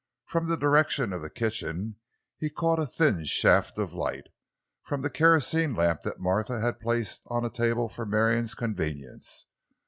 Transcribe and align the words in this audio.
From 0.25 0.47
the 0.47 0.57
direction 0.57 1.13
of 1.13 1.21
the 1.21 1.29
kitchen 1.29 1.97
he 2.39 2.49
caught 2.49 2.79
a 2.79 2.87
thin 2.87 3.23
shaft 3.23 3.77
of 3.77 3.93
light—from 3.93 5.03
the 5.03 5.11
kerosene 5.11 5.75
lamp 5.75 6.01
that 6.01 6.19
Martha 6.19 6.59
had 6.59 6.79
placed 6.79 7.21
on 7.27 7.45
a 7.45 7.51
table 7.51 7.87
for 7.87 8.07
Marion's 8.07 8.55
convenience. 8.55 9.45